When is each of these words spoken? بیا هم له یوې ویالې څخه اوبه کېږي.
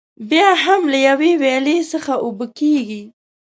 بیا 0.29 0.49
هم 0.63 0.81
له 0.91 0.97
یوې 1.07 1.31
ویالې 1.41 1.77
څخه 1.91 2.13
اوبه 2.25 2.45
کېږي. 2.59 3.03